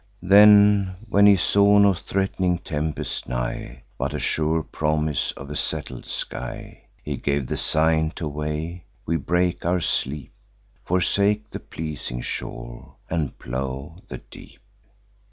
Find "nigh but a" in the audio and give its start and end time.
3.29-4.19